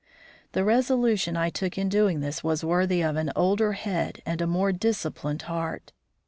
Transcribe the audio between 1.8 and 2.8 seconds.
doing this was